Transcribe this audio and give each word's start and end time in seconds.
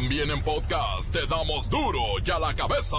También 0.00 0.30
en 0.30 0.40
podcast 0.44 1.12
te 1.12 1.26
damos 1.26 1.68
duro 1.68 1.98
y 2.24 2.30
a 2.30 2.38
la 2.38 2.54
cabeza. 2.54 2.96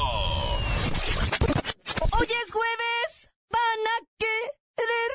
Hoy 2.11 2.27
es 2.27 2.51
jueves, 2.51 3.31
van 3.49 3.87
a 3.87 3.99
querer. 4.17 5.11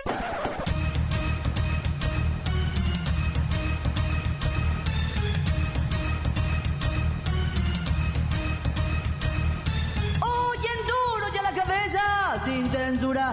Hoy 10.23 10.57
en 10.57 10.81
duro 10.87 11.27
y 11.35 11.37
a 11.37 11.43
la 11.43 11.53
cabeza, 11.53 12.43
sin 12.47 12.71
censura. 12.71 13.33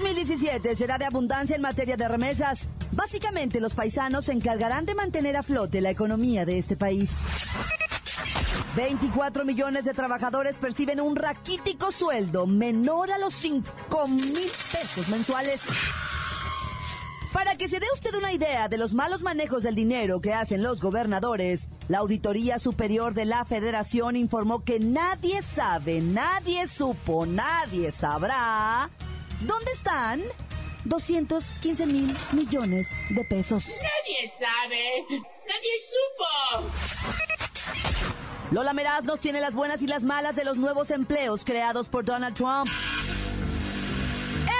Este 0.00 0.14
2017 0.14 0.76
será 0.76 0.96
de 0.96 1.04
abundancia 1.04 1.56
en 1.56 1.60
materia 1.60 1.94
de 1.94 2.08
remesas. 2.08 2.70
Básicamente 2.92 3.60
los 3.60 3.74
paisanos 3.74 4.24
se 4.24 4.32
encargarán 4.32 4.86
de 4.86 4.94
mantener 4.94 5.36
a 5.36 5.42
flote 5.42 5.82
la 5.82 5.90
economía 5.90 6.46
de 6.46 6.56
este 6.56 6.74
país. 6.74 7.10
24 8.76 9.44
millones 9.44 9.84
de 9.84 9.92
trabajadores 9.92 10.56
perciben 10.56 11.02
un 11.02 11.16
raquítico 11.16 11.92
sueldo 11.92 12.46
menor 12.46 13.12
a 13.12 13.18
los 13.18 13.34
5 13.34 14.08
mil 14.08 14.50
pesos 14.72 15.06
mensuales. 15.10 15.60
Para 17.34 17.56
que 17.56 17.68
se 17.68 17.78
dé 17.78 17.86
usted 17.92 18.14
una 18.14 18.32
idea 18.32 18.68
de 18.68 18.78
los 18.78 18.94
malos 18.94 19.20
manejos 19.22 19.64
del 19.64 19.74
dinero 19.74 20.22
que 20.22 20.32
hacen 20.32 20.62
los 20.62 20.80
gobernadores, 20.80 21.68
la 21.88 21.98
Auditoría 21.98 22.58
Superior 22.58 23.12
de 23.12 23.26
la 23.26 23.44
Federación 23.44 24.16
informó 24.16 24.64
que 24.64 24.80
nadie 24.80 25.42
sabe, 25.42 26.00
nadie 26.00 26.66
supo, 26.68 27.26
nadie 27.26 27.92
sabrá 27.92 28.88
dónde 29.40 29.72
están 29.72 30.22
215 30.84 31.86
mil 31.86 32.14
millones 32.32 32.88
de 33.10 33.24
pesos. 33.24 33.64
Nadie 33.66 34.32
sabe. 34.38 35.04
Nadie 35.46 35.70
supo. 35.90 36.70
Lola 38.50 38.72
Meraz 38.72 39.04
nos 39.04 39.20
tiene 39.20 39.40
las 39.40 39.54
buenas 39.54 39.82
y 39.82 39.86
las 39.86 40.02
malas 40.02 40.34
de 40.34 40.44
los 40.44 40.56
nuevos 40.56 40.90
empleos 40.90 41.44
creados 41.44 41.88
por 41.88 42.04
Donald 42.04 42.34
Trump. 42.34 42.68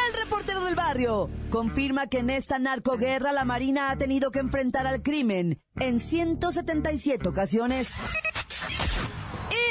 El 0.07 0.15
reportero 0.15 0.65
del 0.65 0.77
barrio 0.77 1.29
confirma 1.51 2.07
que 2.07 2.19
en 2.19 2.31
esta 2.31 2.59
narcoguerra 2.59 3.33
la 3.33 3.45
Marina 3.45 3.91
ha 3.91 3.97
tenido 3.97 4.31
que 4.31 4.39
enfrentar 4.39 4.87
al 4.87 5.03
crimen 5.03 5.61
en 5.77 5.99
177 5.99 7.29
ocasiones. 7.29 7.91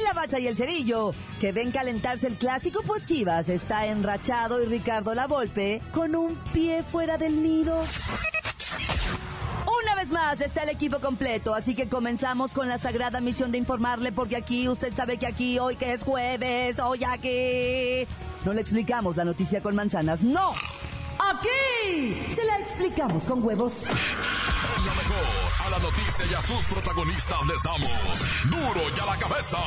La 0.10 0.22
bacha 0.22 0.40
y 0.40 0.48
el 0.48 0.58
cerillo, 0.58 1.14
que 1.40 1.52
ven 1.52 1.72
calentarse 1.72 2.26
el 2.26 2.36
clásico 2.36 2.82
pues 2.84 3.06
Chivas 3.06 3.48
está 3.48 3.86
enrachado 3.86 4.60
y 4.60 4.66
Ricardo 4.66 5.14
La 5.14 5.28
Volpe 5.28 5.84
con 5.94 6.16
un 6.16 6.36
pie 6.52 6.82
fuera 6.82 7.20
del 7.20 7.44
nido. 7.44 7.86
Una 9.84 9.94
vez 9.94 10.10
más 10.10 10.42
está 10.42 10.64
el 10.64 10.70
equipo 10.70 11.00
completo, 11.00 11.54
así 11.54 11.76
que 11.76 11.88
comenzamos 11.88 12.54
con 12.54 12.68
la 12.68 12.80
sagrada 12.80 13.22
misión 13.22 13.52
de 13.52 13.60
informarle, 13.60 14.12
porque 14.12 14.36
aquí 14.36 14.68
usted 14.68 14.96
sabe 14.96 15.18
que 15.18 15.28
aquí, 15.28 15.60
hoy 15.60 15.76
que 15.76 15.94
es 15.94 16.02
jueves, 16.02 16.80
hoy 16.80 17.04
aquí, 17.04 18.08
no 18.46 18.54
le 18.54 18.62
explicamos 18.62 19.16
la 19.16 19.26
noticia 19.26 19.62
con 19.62 19.76
manzanas, 19.76 20.24
no. 20.24 20.54
Aquí 21.20 22.34
se 22.34 22.44
la 22.46 22.58
explicamos 22.58 23.26
con 23.26 23.44
huevos. 23.44 23.86
Noticia 25.82 26.26
y 26.30 26.34
a 26.34 26.42
sus 26.42 26.66
protagonistas 26.66 27.40
les 27.48 27.64
damos 27.64 27.90
duro 28.50 28.82
y 28.96 29.00
a 29.00 29.06
la 29.06 29.18
cabeza. 29.18 29.58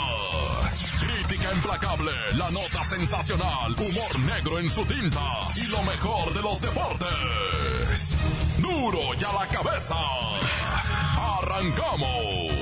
Crítica 1.00 1.54
implacable, 1.54 2.12
la 2.34 2.50
nota 2.50 2.84
sensacional, 2.84 3.72
humor 3.72 4.18
negro 4.20 4.58
en 4.58 4.68
su 4.68 4.84
tinta 4.84 5.20
y 5.56 5.66
lo 5.68 5.82
mejor 5.82 6.34
de 6.34 6.42
los 6.42 6.60
deportes. 6.60 8.16
Duro 8.58 9.14
y 9.18 9.24
a 9.24 9.32
la 9.32 9.48
cabeza. 9.48 9.96
Arrancamos. 11.38 12.52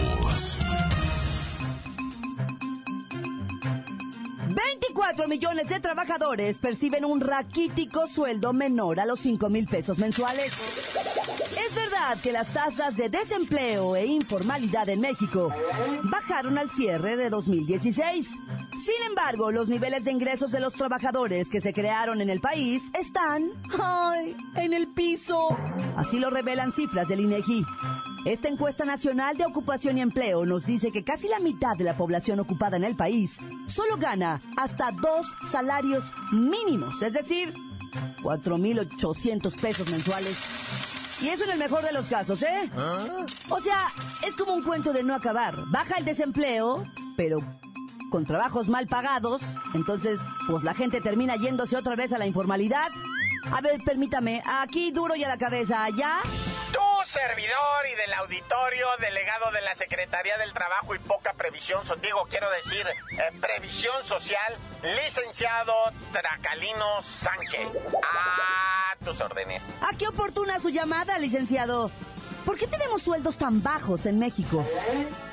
24 4.49 5.29
millones 5.29 5.69
de 5.69 5.81
trabajadores 5.81 6.59
perciben 6.59 7.05
un 7.05 7.21
raquítico 7.21 8.07
sueldo 8.07 8.53
menor 8.53 9.01
a 9.01 9.07
los 9.07 9.19
5 9.21 9.49
mil 9.49 9.67
pesos 9.67 9.99
mensuales. 9.99 10.53
Es 11.71 11.77
verdad 11.77 12.19
que 12.21 12.33
las 12.33 12.53
tasas 12.53 12.97
de 12.97 13.09
desempleo 13.09 13.95
e 13.95 14.05
informalidad 14.05 14.89
en 14.89 15.01
México 15.01 15.55
bajaron 16.03 16.59
al 16.59 16.69
cierre 16.69 17.17
de 17.17 17.31
2016. 17.31 18.27
Sin 18.27 19.07
embargo, 19.09 19.53
los 19.53 19.69
niveles 19.69 20.03
de 20.03 20.11
ingresos 20.11 20.51
de 20.51 20.59
los 20.59 20.73
trabajadores 20.73 21.49
que 21.49 21.61
se 21.61 21.73
crearon 21.73 22.21
en 22.21 22.29
el 22.29 22.41
país 22.41 22.83
están, 22.99 23.53
ay, 23.81 24.37
en 24.57 24.73
el 24.73 24.89
piso. 24.89 25.57
Así 25.97 26.19
lo 26.19 26.29
revelan 26.31 26.73
cifras 26.73 27.07
del 27.07 27.21
INEGI. 27.21 27.65
Esta 28.25 28.49
encuesta 28.49 28.85
nacional 28.85 29.37
de 29.37 29.47
ocupación 29.47 29.97
y 29.97 30.01
empleo 30.01 30.45
nos 30.47 30.67
dice 30.67 30.91
que 30.91 31.05
casi 31.05 31.29
la 31.29 31.39
mitad 31.39 31.77
de 31.77 31.85
la 31.85 31.97
población 31.97 32.41
ocupada 32.41 32.79
en 32.79 32.85
el 32.85 32.97
país 32.97 33.39
solo 33.69 33.97
gana 33.97 34.41
hasta 34.57 34.91
dos 34.91 35.25
salarios 35.49 36.13
mínimos, 36.33 37.01
es 37.01 37.13
decir, 37.13 37.55
4.800 38.23 39.61
pesos 39.61 39.89
mensuales. 39.89 40.37
Y 41.23 41.29
eso 41.29 41.45
en 41.45 41.51
el 41.51 41.59
mejor 41.59 41.85
de 41.85 41.93
los 41.93 42.07
casos, 42.07 42.43
¿eh? 42.43 42.71
O 43.51 43.61
sea, 43.61 43.87
es 44.27 44.37
como 44.37 44.55
un 44.55 44.63
cuento 44.63 44.93
de 44.93 45.03
no 45.03 45.15
acabar. 45.15 45.55
Baja 45.71 45.97
el 45.99 46.05
desempleo, 46.05 46.85
pero 47.17 47.41
con 48.11 48.25
trabajos 48.25 48.69
mal 48.69 48.87
pagados, 48.89 49.43
entonces 49.75 50.21
pues 50.49 50.65
la 50.65 50.75
gente 50.75 51.01
termina 51.01 51.37
yéndose 51.37 51.77
otra 51.77 51.95
vez 51.95 52.13
a 52.13 52.19
la 52.19 52.27
informalidad. 52.27 52.89
A 53.53 53.61
ver, 53.61 53.81
permítame, 53.85 54.43
aquí 54.47 54.91
duro 54.91 55.15
y 55.15 55.25
a 55.25 55.29
la 55.29 55.39
cabeza, 55.39 55.89
¿ya? 55.91 56.21
Servidor 57.11 57.87
y 57.93 57.97
del 57.97 58.13
auditorio, 58.15 58.87
delegado 59.01 59.51
de 59.51 59.61
la 59.63 59.75
Secretaría 59.75 60.39
del 60.39 60.53
Trabajo 60.53 60.95
y 60.95 61.01
Poca 61.01 61.33
Previsión, 61.33 61.83
digo, 62.01 62.25
quiero 62.31 62.49
decir, 62.51 62.87
eh, 62.87 63.33
Previsión 63.41 64.05
Social, 64.05 64.57
licenciado 64.81 65.75
Tracalino 66.13 67.03
Sánchez. 67.03 67.77
A 68.05 68.95
tus 69.05 69.21
órdenes. 69.21 69.61
¿A 69.81 69.97
qué 69.97 70.07
oportuna 70.07 70.61
su 70.61 70.69
llamada, 70.69 71.19
licenciado? 71.19 71.91
¿Por 72.47 72.57
qué 72.57 72.69
tenemos 72.69 73.03
sueldos 73.03 73.37
tan 73.37 73.61
bajos 73.61 74.07
en 74.07 74.21
México? 74.21 74.65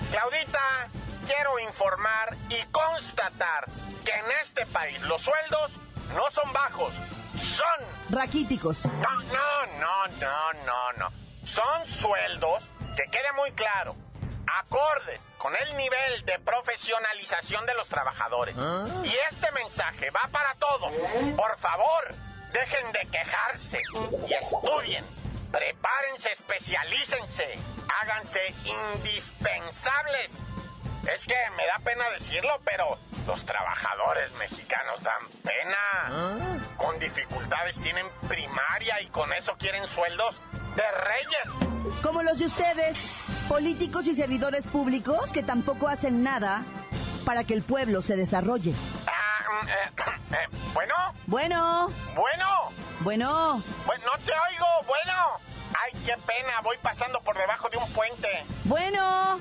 Claudita, 0.10 0.90
quiero 1.28 1.60
informar 1.60 2.36
y 2.50 2.64
constatar 2.72 3.66
que 4.04 4.14
en 4.14 4.26
este 4.42 4.66
país 4.66 5.00
los 5.04 5.22
sueldos 5.22 5.74
no 6.16 6.24
son 6.32 6.52
bajos, 6.54 6.92
son 7.40 7.86
Raquíticos. 8.10 8.86
No, 8.86 9.12
no, 9.12 9.66
no, 9.80 10.08
no, 10.20 10.54
no, 10.66 10.94
no. 10.98 11.27
Son 11.50 11.88
sueldos, 11.88 12.64
que 12.96 13.10
quede 13.10 13.32
muy 13.34 13.52
claro, 13.54 13.96
acordes 14.60 15.22
con 15.38 15.56
el 15.56 15.78
nivel 15.78 16.26
de 16.26 16.40
profesionalización 16.40 17.66
de 17.66 17.74
los 17.76 17.88
trabajadores. 17.88 18.56
Y 19.04 19.16
este 19.30 19.52
mensaje 19.54 20.10
va 20.12 20.28
para 20.32 20.54
todos. 20.56 20.94
Por 21.36 21.58
favor, 21.58 22.16
dejen 22.52 22.92
de 22.92 23.08
quejarse 23.12 23.80
y 24.28 24.34
estudien. 24.34 25.06
Prepárense, 25.52 26.32
especialícense, 26.32 27.58
háganse 28.02 28.54
indispensables. 28.96 30.34
Es 31.12 31.26
que 31.26 31.36
me 31.56 31.66
da 31.66 31.80
pena 31.80 32.10
decirlo, 32.10 32.60
pero 32.66 33.00
los 33.26 33.46
trabajadores 33.46 34.32
mexicanos 34.34 35.02
dan 35.02 35.26
pena. 35.44 36.58
Con 36.76 37.00
dificultades 37.00 37.80
tienen 37.82 38.08
primaria 38.28 39.02
y 39.02 39.08
con 39.08 39.32
eso 39.34 39.56
quieren 39.58 39.88
sueldos 39.88 40.36
de 40.78 40.84
reyes. 40.92 42.02
Como 42.02 42.24
los 42.24 42.40
de 42.40 42.46
ustedes, 42.46 42.98
políticos 43.50 44.06
y 44.08 44.16
servidores 44.16 44.68
públicos 44.68 45.32
que 45.32 45.44
tampoco 45.44 45.88
hacen 45.88 46.24
nada 46.24 46.64
para 47.26 47.44
que 47.44 47.54
el 47.54 47.64
pueblo 47.64 48.02
se 48.02 48.16
desarrolle. 48.16 48.74
Ah, 49.08 49.64
mm, 49.64 49.68
eh, 49.68 49.74
eh, 50.38 50.48
bueno, 50.74 50.94
Bueno, 51.26 51.90
bueno, 52.16 52.46
bueno, 53.02 53.64
bueno, 53.86 54.06
no 54.06 54.24
te 54.24 54.32
oigo, 54.32 54.66
bueno. 54.88 55.14
Ay, 55.80 55.92
qué 56.06 56.16
pena, 56.26 56.62
voy 56.64 56.78
pasando 56.82 57.20
por 57.22 57.38
debajo 57.38 57.70
de 57.70 57.78
un 57.78 57.90
puente. 57.92 58.30
bueno. 58.64 59.40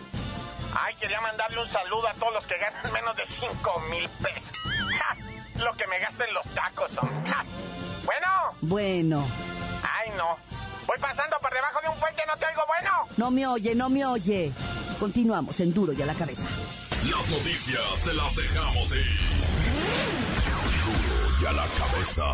Ay, 0.79 0.95
quería 0.97 1.21
mandarle 1.23 1.63
un 1.63 1.69
saludo 1.69 2.07
a 2.09 2.13
todos 2.15 2.35
los 2.35 2.47
que 2.47 2.59
ganan 2.59 2.93
menos 2.93 3.17
de 3.17 3.25
5 3.25 3.81
mil 3.91 4.09
pesos. 4.23 4.53
¡Ja! 4.99 5.17
Lo 5.65 5.73
que 5.75 5.87
me 5.87 5.99
gasto 6.01 6.25
en 6.25 6.35
los 6.35 6.47
tacos 6.49 6.91
son. 6.93 7.09
¡Ja! 7.27 7.45
Bueno, 8.05 8.29
Bueno. 8.61 9.27
ay 9.83 10.11
no. 10.17 10.37
Voy 10.87 10.99
pasando 11.01 11.37
por 11.41 11.53
debajo 11.53 11.81
de 11.83 11.89
un 11.89 11.99
puente, 11.99 12.23
no 12.27 12.37
te 12.37 12.47
oigo, 12.47 12.63
bueno. 12.67 12.91
No 13.17 13.31
me 13.31 13.47
oye, 13.47 13.75
no 13.75 13.89
me 13.89 14.05
oye. 14.07 14.53
Continuamos 15.01 15.59
en 15.61 15.75
duro 15.75 15.93
y 15.93 16.03
a 16.03 16.07
la 16.07 16.15
cabeza. 16.15 16.45
Las 17.11 17.29
noticias 17.29 18.05
te 18.05 18.15
las 18.15 18.37
dejamos 18.37 18.95
ir. 18.95 19.21
Duro 20.85 21.43
y 21.43 21.47
a 21.47 21.53
la 21.53 21.67
cabeza. 21.79 22.25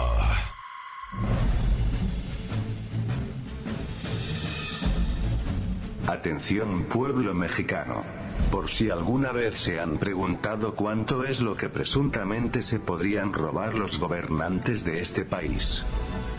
Atención 6.09 6.85
pueblo 6.85 7.33
mexicano. 7.33 8.05
Por 8.51 8.69
si 8.69 8.91
alguna 8.91 9.33
vez 9.33 9.59
se 9.59 9.81
han 9.81 9.99
preguntado 9.99 10.75
cuánto 10.75 11.25
es 11.25 11.41
lo 11.41 11.57
que 11.57 11.69
presuntamente 11.69 12.63
se 12.63 12.81
podrían 12.81 13.33
robar 13.33 13.75
los 13.75 13.99
gobernantes 13.99 14.85
de 14.85 15.01
este 15.01 15.25
país. 15.25 15.85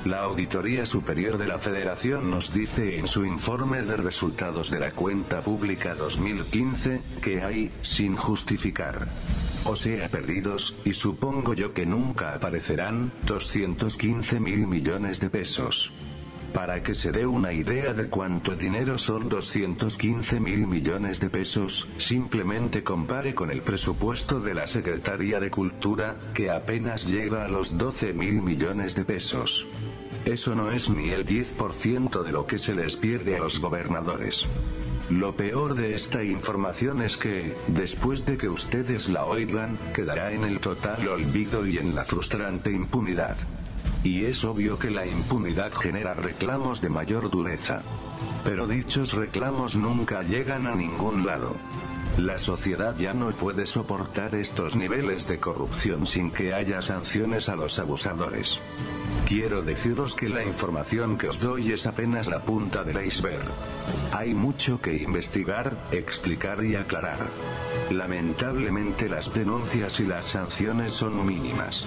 La 0.05 0.23
Auditoría 0.23 0.85
Superior 0.85 1.37
de 1.37 1.47
la 1.47 1.59
Federación 1.59 2.29
nos 2.29 2.53
dice 2.53 2.97
en 2.97 3.07
su 3.07 3.25
informe 3.25 3.83
de 3.83 3.95
resultados 3.95 4.69
de 4.69 4.79
la 4.79 4.91
cuenta 4.91 5.41
pública 5.41 5.95
2015, 5.95 7.01
que 7.21 7.41
hay, 7.41 7.71
sin 7.81 8.17
justificar, 8.17 9.07
o 9.63 9.77
sea 9.77 10.09
perdidos, 10.09 10.75
y 10.83 10.93
supongo 10.93 11.53
yo 11.53 11.73
que 11.73 11.85
nunca 11.85 12.33
aparecerán, 12.33 13.13
215 13.25 14.41
mil 14.41 14.67
millones 14.67 15.21
de 15.21 15.29
pesos. 15.29 15.91
Para 16.53 16.83
que 16.83 16.93
se 16.93 17.11
dé 17.11 17.25
una 17.25 17.51
idea 17.51 17.93
de 17.93 18.09
cuánto 18.09 18.55
dinero 18.55 18.99
son 18.99 19.27
215 19.27 20.39
mil 20.39 20.67
millones 20.67 21.19
de 21.19 21.31
pesos, 21.31 21.87
simplemente 21.97 22.83
compare 22.83 23.33
con 23.33 23.49
el 23.49 23.63
presupuesto 23.63 24.39
de 24.39 24.53
la 24.53 24.67
Secretaría 24.67 25.39
de 25.39 25.49
Cultura, 25.49 26.15
que 26.35 26.51
apenas 26.51 27.07
llega 27.07 27.45
a 27.45 27.47
los 27.47 27.77
12 27.77 28.13
mil 28.13 28.41
millones 28.43 28.93
de 28.93 29.03
pesos. 29.03 29.65
Eso 30.25 30.53
no 30.53 30.71
es 30.71 30.89
ni 30.89 31.09
el 31.09 31.25
10% 31.25 32.23
de 32.23 32.31
lo 32.31 32.45
que 32.45 32.59
se 32.59 32.75
les 32.75 32.95
pierde 32.95 33.35
a 33.35 33.39
los 33.39 33.59
gobernadores. 33.59 34.45
Lo 35.09 35.35
peor 35.35 35.73
de 35.73 35.95
esta 35.95 36.23
información 36.23 37.01
es 37.01 37.17
que, 37.17 37.55
después 37.67 38.25
de 38.25 38.37
que 38.37 38.47
ustedes 38.47 39.09
la 39.09 39.25
oigan, 39.25 39.77
quedará 39.93 40.31
en 40.31 40.43
el 40.43 40.59
total 40.59 41.07
olvido 41.07 41.65
y 41.65 41.77
en 41.77 41.93
la 41.95 42.05
frustrante 42.05 42.71
impunidad. 42.71 43.35
Y 44.03 44.25
es 44.25 44.43
obvio 44.43 44.77
que 44.77 44.91
la 44.91 45.05
impunidad 45.05 45.71
genera 45.71 46.13
reclamos 46.13 46.81
de 46.81 46.89
mayor 46.89 47.29
dureza. 47.29 47.81
Pero 48.43 48.67
dichos 48.67 49.13
reclamos 49.13 49.75
nunca 49.75 50.21
llegan 50.23 50.67
a 50.67 50.75
ningún 50.75 51.25
lado. 51.25 51.55
La 52.17 52.37
sociedad 52.37 52.95
ya 52.95 53.13
no 53.13 53.31
puede 53.31 53.65
soportar 53.65 54.35
estos 54.35 54.75
niveles 54.75 55.27
de 55.27 55.39
corrupción 55.39 56.05
sin 56.05 56.29
que 56.29 56.53
haya 56.53 56.81
sanciones 56.81 57.49
a 57.49 57.55
los 57.55 57.79
abusadores. 57.79 58.59
Quiero 59.27 59.63
deciros 59.63 60.13
que 60.13 60.29
la 60.29 60.43
información 60.43 61.17
que 61.17 61.29
os 61.29 61.39
doy 61.39 61.71
es 61.71 61.87
apenas 61.87 62.27
la 62.27 62.41
punta 62.41 62.83
del 62.83 63.03
iceberg. 63.03 63.49
Hay 64.11 64.35
mucho 64.35 64.79
que 64.79 64.95
investigar, 64.95 65.75
explicar 65.91 66.63
y 66.63 66.75
aclarar. 66.75 67.29
Lamentablemente 67.91 69.09
las 69.09 69.33
denuncias 69.33 69.99
y 69.99 70.05
las 70.05 70.25
sanciones 70.25 70.93
son 70.93 71.25
mínimas. 71.25 71.85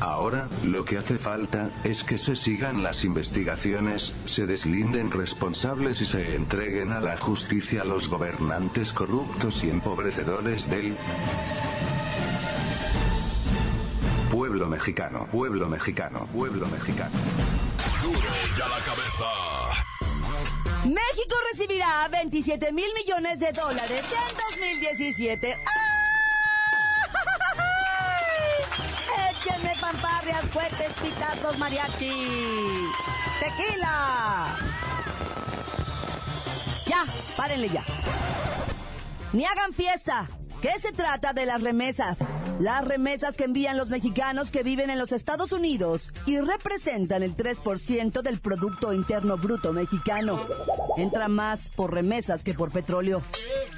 Ahora, 0.00 0.48
lo 0.64 0.84
que 0.84 0.98
hace 0.98 1.18
falta, 1.18 1.70
es 1.84 2.02
que 2.02 2.18
se 2.18 2.36
sigan 2.36 2.82
las 2.82 3.04
investigaciones, 3.04 4.12
se 4.24 4.46
deslinden 4.46 5.10
responsables 5.10 6.00
y 6.00 6.04
se 6.04 6.34
entreguen 6.34 6.92
a 6.92 7.00
la 7.00 7.16
justicia 7.16 7.84
los 7.84 8.08
gobernantes 8.08 8.92
corruptos 8.92 9.64
y 9.64 9.70
empobrecedores 9.70 10.68
del 10.68 10.96
pueblo 14.30 14.68
mexicano, 14.68 15.26
pueblo 15.30 15.68
mexicano, 15.68 16.26
pueblo 16.32 16.66
mexicano. 16.66 17.16
La 18.58 18.84
cabeza. 18.84 19.85
México 20.86 21.34
recibirá 21.52 22.06
27 22.08 22.72
mil 22.72 22.86
millones 22.94 23.40
de 23.40 23.50
dólares 23.50 24.04
en 24.04 24.36
2017. 24.80 25.52
¡Ay! 25.52 25.86
Échenme 29.30 29.74
pamparrias, 29.80 30.44
fuertes, 30.52 30.92
pitazos, 31.02 31.58
mariachi. 31.58 32.88
Tequila. 33.40 34.56
Ya, 36.86 37.04
párenle 37.36 37.68
ya. 37.68 37.84
Ni 39.32 39.44
hagan 39.44 39.72
fiesta. 39.72 40.28
¿Qué 40.62 40.78
se 40.80 40.92
trata 40.92 41.32
de 41.32 41.46
las 41.46 41.62
remesas? 41.62 42.18
Las 42.58 42.86
remesas 42.86 43.36
que 43.36 43.44
envían 43.44 43.76
los 43.76 43.90
mexicanos 43.90 44.50
que 44.50 44.62
viven 44.62 44.88
en 44.88 44.98
los 44.98 45.12
Estados 45.12 45.52
Unidos 45.52 46.10
y 46.24 46.40
representan 46.40 47.22
el 47.22 47.36
3% 47.36 48.22
del 48.22 48.40
Producto 48.40 48.94
Interno 48.94 49.36
Bruto 49.36 49.74
mexicano. 49.74 50.40
Entra 50.96 51.28
más 51.28 51.68
por 51.76 51.92
remesas 51.92 52.42
que 52.42 52.54
por 52.54 52.72
petróleo. 52.72 53.22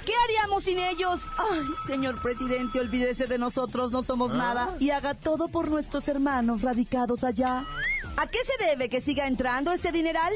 ¿Qué 0.06 0.12
haríamos 0.24 0.62
sin 0.62 0.78
ellos? 0.78 1.28
Ay, 1.38 1.60
señor 1.88 2.22
presidente, 2.22 2.78
olvídese 2.78 3.26
de 3.26 3.38
nosotros, 3.38 3.90
no 3.90 4.04
somos 4.04 4.32
nada. 4.32 4.76
Y 4.78 4.90
haga 4.90 5.14
todo 5.14 5.48
por 5.48 5.68
nuestros 5.68 6.06
hermanos 6.06 6.62
radicados 6.62 7.24
allá. 7.24 7.64
¿A 8.16 8.26
qué 8.28 8.38
se 8.44 8.64
debe 8.64 8.88
que 8.88 9.00
siga 9.00 9.26
entrando 9.26 9.72
este 9.72 9.90
dineral? 9.90 10.32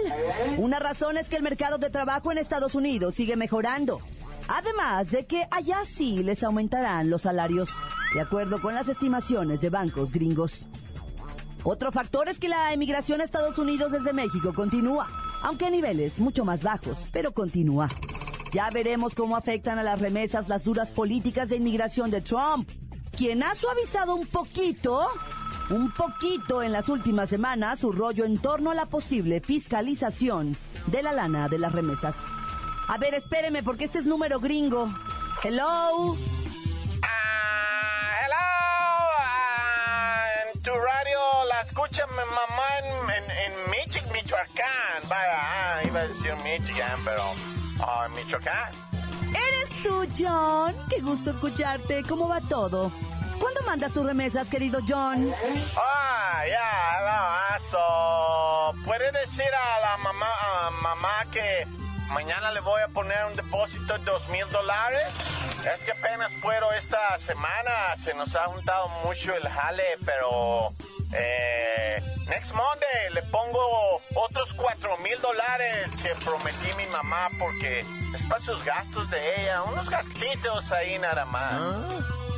Una 0.59 0.81
razón 0.81 1.17
es 1.17 1.29
que 1.29 1.37
el 1.37 1.43
mercado 1.45 1.79
de 1.79 1.91
trabajo 1.91 2.33
en 2.33 2.39
Estados 2.39 2.75
Unidos 2.75 3.15
sigue 3.15 3.37
mejorando. 3.37 4.01
Además 4.49 5.11
de 5.11 5.25
que 5.25 5.47
allá 5.51 5.85
sí 5.85 6.23
les 6.23 6.43
aumentarán 6.43 7.09
los 7.09 7.23
salarios, 7.23 7.71
de 8.15 8.21
acuerdo 8.21 8.61
con 8.61 8.75
las 8.75 8.89
estimaciones 8.89 9.61
de 9.61 9.71
bancos 9.71 10.13
gringos. 10.13 10.69
Otro 11.65 11.93
factor 11.93 12.29
es 12.29 12.39
que 12.39 12.49
la 12.49 12.73
emigración 12.73 13.21
a 13.21 13.25
Estados 13.25 13.59
Unidos 13.59 13.93
desde 13.93 14.13
México 14.13 14.53
continúa, 14.53 15.09
aunque 15.43 15.67
a 15.67 15.71
niveles 15.71 16.21
mucho 16.21 16.45
más 16.45 16.63
bajos, 16.63 17.07
pero 17.13 17.33
continúa. 17.33 17.89
Ya 18.53 18.69
veremos 18.71 19.15
cómo 19.15 19.37
afectan 19.37 19.79
a 19.79 19.83
las 19.83 20.01
remesas 20.01 20.49
las 20.49 20.65
duras 20.65 20.93
políticas 20.93 21.49
de 21.49 21.57
inmigración 21.57 22.11
de 22.11 22.21
Trump, 22.21 22.69
quien 23.17 23.43
ha 23.43 23.55
suavizado 23.55 24.15
un 24.15 24.27
poquito, 24.27 25.07
un 25.71 25.93
poquito 25.93 26.63
en 26.63 26.73
las 26.73 26.89
últimas 26.89 27.31
semanas 27.31 27.81
su 27.81 27.93
rollo 27.93 28.25
en 28.25 28.39
torno 28.39 28.71
a 28.71 28.75
la 28.75 28.87
posible 28.87 29.41
fiscalización 29.41 30.57
de 30.89 31.03
la 31.03 31.13
lana 31.13 31.49
de 31.49 31.59
las 31.59 31.73
remesas. 31.73 32.17
A 32.89 32.99
ver, 32.99 33.15
espéreme, 33.15 33.63
porque 33.63 33.85
este 33.85 34.01
es 34.01 34.07
número 34.07 34.41
gringo. 34.41 34.89
Hello. 35.43 36.17
Tu 40.63 40.71
radio 40.71 41.19
la 41.49 41.61
escucha 41.63 42.07
mi 42.09 42.17
mamá 42.17 42.69
en, 42.79 43.11
en, 43.11 43.31
en 43.31 43.53
Michi- 43.71 44.13
Michoacán. 44.13 45.09
Vaya, 45.09 45.39
ah, 45.39 45.81
iba 45.85 46.01
a 46.01 46.07
decir 46.09 46.35
Michigan, 46.37 47.01
pero 47.05 47.23
ah, 47.81 48.09
Michoacán. 48.15 48.73
¿Eres 49.31 49.83
tú, 49.83 50.07
John? 50.19 50.75
Qué 50.89 51.01
gusto 51.01 51.31
escucharte. 51.31 52.03
¿Cómo 52.05 52.29
va 52.29 52.41
todo? 52.41 52.93
¿Cuándo 53.41 53.63
mandas 53.63 53.93
tus 53.93 54.05
remesas, 54.07 54.49
querido 54.49 54.81
John? 54.89 55.35
Ah, 55.77 56.43
ya, 56.47 57.01
no, 57.01 57.11
ah, 57.11 57.59
so, 57.71 58.85
¿Puede 58.85 59.11
decir 59.13 59.45
a 59.47 59.81
la 59.81 59.97
mamá, 59.99 60.27
a 60.67 60.71
mamá 60.71 61.25
que 61.33 61.67
mañana 62.11 62.53
le 62.53 62.61
voy 62.61 62.81
a 62.83 62.89
poner 62.89 63.25
un 63.25 63.35
depósito 63.35 63.99
de 63.99 64.05
dos 64.05 64.29
mil 64.29 64.49
dólares? 64.51 65.03
Es 65.65 65.85
que 65.85 65.93
apenas 65.93 66.33
puedo 66.43 66.73
esta 66.73 67.19
semana, 67.19 67.97
se 67.97 68.13
nos 68.15 68.35
ha 68.35 68.47
juntado 68.47 68.89
mucho 69.05 69.35
el 69.35 69.49
jale, 69.49 69.97
pero 70.05 70.71
eh, 71.13 72.03
next 72.29 72.53
Monday 72.53 73.11
le 73.13 73.23
pongo 73.23 74.03
otros 74.17 74.53
cuatro 74.55 74.97
mil 74.99 75.21
dólares 75.21 75.91
que 76.03 76.15
prometí 76.25 76.73
mi 76.77 76.87
mamá 76.89 77.29
porque 77.39 77.81
es 77.81 78.23
para 78.29 78.41
sus 78.41 78.65
gastos 78.65 79.09
de 79.11 79.43
ella, 79.43 79.63
unos 79.63 79.89
gastitos 79.89 80.73
ahí 80.73 80.99
nada 80.99 81.25
más. 81.27 81.55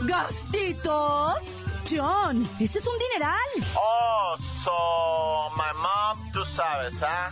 ¿Gastitos? 0.02 1.44
John, 1.90 2.48
ese 2.60 2.78
es 2.78 2.87
un 2.87 2.98
dineral. 2.98 3.38
Oh, 3.75 4.37
so, 4.62 5.50
my 5.56 5.72
mom, 5.80 6.32
tú 6.32 6.44
sabes, 6.44 7.02
¿ah? 7.02 7.30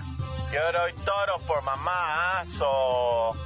Yo 0.53 0.73
doy 0.73 0.93
todo 1.05 1.39
por 1.47 1.63
mamá, 1.63 1.91
¿ah? 2.41 2.45
So, 2.59 3.37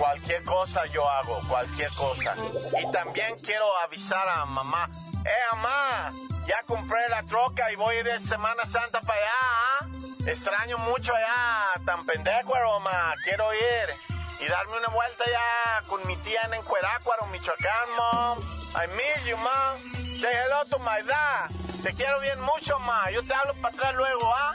cualquier 0.00 0.42
cosa 0.44 0.86
yo 0.86 1.08
hago, 1.08 1.38
cualquier 1.46 1.90
cosa. 1.90 2.34
Y 2.80 2.90
también 2.90 3.36
quiero 3.44 3.66
avisar 3.84 4.26
a 4.28 4.46
mamá, 4.46 4.90
eh, 5.24 5.30
mamá, 5.52 6.10
ya 6.48 6.62
compré 6.66 7.06
la 7.10 7.22
troca 7.24 7.70
y 7.70 7.76
voy 7.76 7.96
a 7.96 7.98
ir 8.00 8.06
de 8.06 8.18
Semana 8.18 8.64
Santa 8.64 9.02
para 9.02 9.20
allá, 9.20 9.30
¿ah? 9.42 9.86
Extraño 10.26 10.78
mucho 10.78 11.14
allá, 11.14 11.84
tan 11.84 12.04
pendejo, 12.06 12.54
mamá, 12.80 13.14
quiero 13.24 13.52
ir. 13.52 14.10
Y 14.40 14.48
darme 14.48 14.78
una 14.78 14.88
vuelta 14.88 15.24
ya 15.26 15.82
con 15.86 16.06
mi 16.06 16.16
tía 16.16 16.40
en 16.46 16.54
Encuerácuaro, 16.54 17.26
Michoacán, 17.26 17.88
mom. 17.96 18.38
I 18.74 18.86
miss 18.94 19.26
you, 19.28 19.36
mom. 19.36 20.16
Say 20.18 20.32
hello 20.32 20.64
to 20.70 20.78
my 20.78 21.02
dad. 21.06 21.50
Te 21.82 21.92
quiero 21.92 22.20
bien 22.20 22.40
mucho, 22.40 22.78
ma. 22.80 23.10
Yo 23.10 23.22
te 23.22 23.34
hablo 23.34 23.52
para 23.60 23.74
atrás 23.74 23.94
luego, 23.96 24.34
¿ah? 24.34 24.54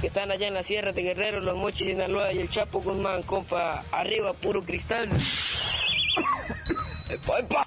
que 0.00 0.06
están 0.06 0.30
allá 0.30 0.48
en 0.48 0.54
la 0.54 0.62
Sierra 0.62 0.92
de 0.92 1.02
Guerrero, 1.02 1.40
Los 1.40 1.56
Mochis, 1.56 1.88
Sinaloa 1.88 2.32
y 2.32 2.38
el 2.38 2.48
Chapo 2.48 2.80
Guzmán, 2.80 3.22
compa. 3.22 3.84
Arriba, 3.92 4.32
puro 4.32 4.62
cristal. 4.62 5.10
¡Epa, 7.10 7.40
epa! 7.40 7.66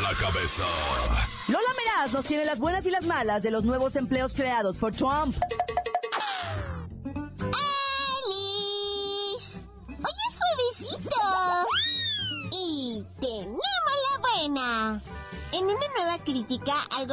la 0.00 0.14
cabeza. 0.14 0.64
Lola 1.48 1.68
Meraz 1.76 2.12
nos 2.12 2.24
tiene 2.24 2.44
las 2.44 2.58
buenas 2.58 2.86
y 2.86 2.90
las 2.90 3.04
malas 3.04 3.42
de 3.42 3.50
los 3.50 3.64
nuevos 3.64 3.96
empleos 3.96 4.32
creados 4.32 4.76
por 4.76 4.92
Trump. 4.92 5.36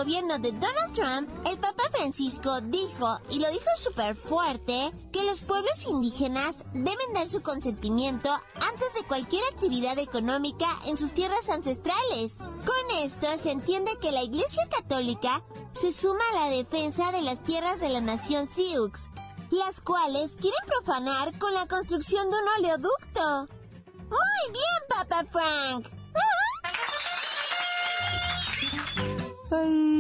Gobierno 0.10 0.40
de 0.40 0.52
Donald 0.54 0.94
Trump, 0.96 1.30
el 1.46 1.60
Papa 1.60 1.84
Francisco 1.92 2.62
dijo, 2.62 3.20
y 3.30 3.38
lo 3.38 3.48
dijo 3.52 3.70
súper 3.78 4.16
fuerte, 4.16 4.92
que 5.12 5.24
los 5.24 5.42
pueblos 5.42 5.86
indígenas 5.88 6.64
deben 6.74 7.14
dar 7.14 7.30
su 7.30 7.44
consentimiento 7.44 8.32
antes 8.56 8.94
de 8.96 9.04
cualquier 9.08 9.44
actividad 9.54 10.00
económica 10.00 10.66
en 10.88 10.98
sus 10.98 11.14
tierras 11.14 11.48
ancestrales. 11.50 12.38
Con 12.38 12.98
esto 13.04 13.28
se 13.38 13.52
entiende 13.52 13.92
que 14.02 14.12
la 14.12 14.24
Iglesia 14.24 14.68
Católica 14.72 15.44
se 15.74 15.94
suma 15.94 16.24
a 16.34 16.50
la 16.50 16.56
defensa 16.58 17.12
de 17.12 17.22
las 17.22 17.44
tierras 17.44 17.80
de 17.80 17.90
la 17.90 18.02
nación 18.02 18.48
Sioux, 18.48 18.92
las 19.52 19.80
cuales 19.80 20.32
quieren 20.42 20.66
profanar 20.66 21.38
con 21.38 21.54
la 21.54 21.68
construcción 21.68 22.32
de 22.32 22.36
un 22.36 22.48
oleoducto. 22.58 23.48
Muy 24.10 24.54
bien, 24.54 24.80
Papa 24.90 25.24
Frank. 25.32 25.88
¡Ay, 29.52 29.99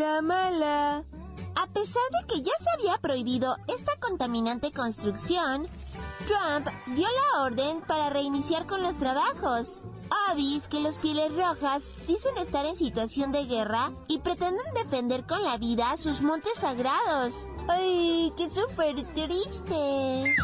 la 0.00 0.22
mala! 0.22 1.04
A 1.56 1.66
pesar 1.74 2.02
de 2.12 2.26
que 2.26 2.40
ya 2.40 2.52
se 2.58 2.70
había 2.78 2.96
prohibido 2.98 3.56
esta 3.68 3.94
contaminante 4.00 4.72
construcción, 4.72 5.68
Trump 6.26 6.68
dio 6.86 7.06
la 7.06 7.42
orden 7.42 7.82
para 7.82 8.08
reiniciar 8.08 8.66
con 8.66 8.82
los 8.82 8.98
trabajos. 8.98 9.84
Avis 10.30 10.68
que 10.68 10.80
los 10.80 10.96
pieles 10.96 11.30
rojas 11.34 11.84
dicen 12.06 12.36
estar 12.38 12.64
en 12.64 12.76
situación 12.76 13.30
de 13.30 13.44
guerra 13.44 13.90
y 14.08 14.20
pretenden 14.20 14.72
defender 14.74 15.26
con 15.26 15.42
la 15.42 15.58
vida 15.58 15.94
sus 15.98 16.22
montes 16.22 16.54
sagrados. 16.54 17.46
¡Ay, 17.68 18.32
qué 18.38 18.48
súper 18.48 19.04
triste! 19.14 20.34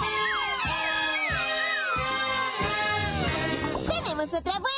Tenemos 3.89 4.35
otra 4.35 4.59
buena. 4.59 4.76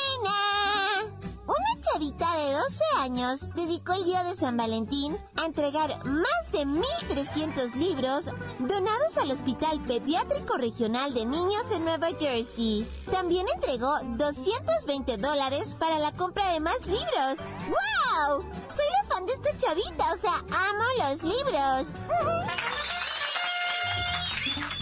Chavita 1.99 2.33
de 2.33 2.53
12 2.53 2.83
años 2.99 3.49
dedicó 3.55 3.91
el 3.91 4.05
día 4.05 4.23
de 4.23 4.33
San 4.33 4.55
Valentín 4.55 5.17
a 5.35 5.45
entregar 5.45 5.89
más 6.05 6.51
de 6.53 6.59
1.300 6.59 7.75
libros 7.75 8.27
donados 8.57 9.17
al 9.21 9.31
Hospital 9.31 9.81
Pediátrico 9.81 10.55
Regional 10.55 11.13
de 11.13 11.25
Niños 11.25 11.63
en 11.73 11.83
Nueva 11.83 12.07
Jersey. 12.17 12.87
También 13.11 13.45
entregó 13.53 13.93
220 14.15 15.17
dólares 15.17 15.75
para 15.77 15.99
la 15.99 16.13
compra 16.13 16.53
de 16.53 16.61
más 16.61 16.79
libros. 16.85 17.37
¡Wow! 17.67 18.45
Soy 18.69 18.85
la 18.93 19.13
fan 19.13 19.25
de 19.25 19.33
esta 19.33 19.57
chavita, 19.57 20.13
o 20.13 20.17
sea, 20.21 20.35
amo 20.57 20.83
los 20.99 21.23
libros. 21.23 21.87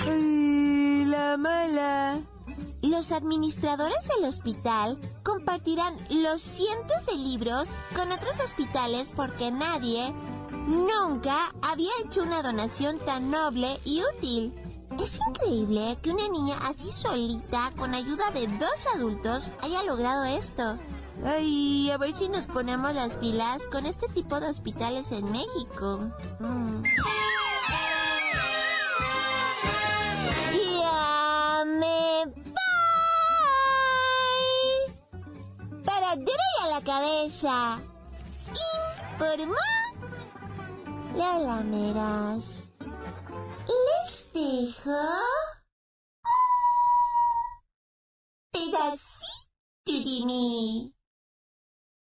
¡Ay, 0.05 1.05
la 1.05 1.35
mala! 1.37 2.36
Los 2.87 3.11
administradores 3.11 4.07
del 4.15 4.29
hospital 4.29 4.97
compartirán 5.21 5.97
los 6.09 6.41
cientos 6.41 7.05
de 7.05 7.15
libros 7.15 7.67
con 7.93 8.09
otros 8.13 8.39
hospitales 8.39 9.11
porque 9.13 9.51
nadie 9.51 10.13
nunca 10.67 11.35
había 11.61 11.89
hecho 12.05 12.23
una 12.23 12.41
donación 12.41 12.97
tan 12.99 13.29
noble 13.29 13.77
y 13.83 14.01
útil. 14.15 14.53
Es 15.03 15.19
increíble 15.27 15.97
que 16.01 16.11
una 16.11 16.29
niña 16.29 16.55
así 16.61 16.93
solita, 16.93 17.71
con 17.75 17.93
ayuda 17.93 18.31
de 18.31 18.47
dos 18.47 18.87
adultos, 18.95 19.51
haya 19.61 19.83
logrado 19.83 20.23
esto. 20.23 20.77
Ay, 21.25 21.91
a 21.91 21.97
ver 21.97 22.15
si 22.15 22.29
nos 22.29 22.45
ponemos 22.45 22.95
las 22.95 23.17
pilas 23.17 23.67
con 23.67 23.85
este 23.85 24.07
tipo 24.07 24.39
de 24.39 24.47
hospitales 24.47 25.11
en 25.11 25.29
México. 25.29 26.09
Mm. 26.39 26.83
Y 36.15 36.63
a 36.63 36.67
la 36.67 36.81
cabeza. 36.81 37.79
Informó 39.13 39.55
Lola 41.15 41.61
Meras. 41.63 42.63
Les 43.67 44.31
dejo 44.33 44.97
pedacito 48.51 49.07
de 49.85 50.25
mí. 50.25 50.93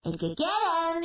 El 0.02 0.16
que 0.18 0.34
quieran. 0.34 1.02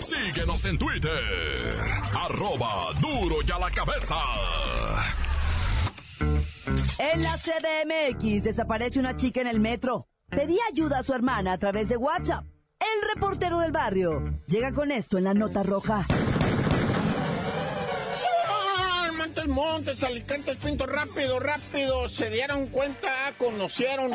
Síguenos 0.00 0.64
en 0.64 0.78
Twitter. 0.78 1.76
Arroba 2.12 2.92
duro 3.00 3.36
y 3.46 3.50
a 3.52 3.58
la 3.58 3.70
cabeza. 3.70 4.16
En 6.98 7.22
la 7.22 7.36
CDMX 7.36 8.44
desaparece 8.44 8.98
una 8.98 9.16
chica 9.16 9.40
en 9.40 9.46
el 9.46 9.60
metro. 9.60 10.08
Pedía 10.30 10.62
ayuda 10.70 10.98
a 10.98 11.02
su 11.02 11.12
hermana 11.12 11.52
a 11.52 11.58
través 11.58 11.88
de 11.88 11.96
WhatsApp. 11.96 12.44
El 12.80 13.14
reportero 13.14 13.58
del 13.60 13.72
barrio 13.72 14.40
llega 14.46 14.72
con 14.72 14.90
esto 14.90 15.18
en 15.18 15.24
la 15.24 15.34
nota 15.34 15.62
roja. 15.62 16.04
Montes, 19.24 19.46
Montes, 19.46 20.04
Alicantes, 20.04 20.56
Pinto, 20.58 20.86
rápido, 20.86 21.40
rápido. 21.40 22.08
Se 22.08 22.28
dieron 22.30 22.66
cuenta, 22.66 23.10
conocieron 23.38 24.12